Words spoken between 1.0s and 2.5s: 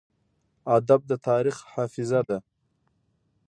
د تاریخ حافظه ده.